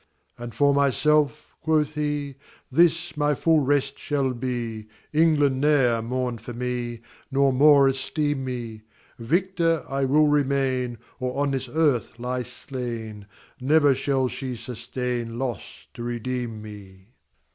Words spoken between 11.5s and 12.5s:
this earth lie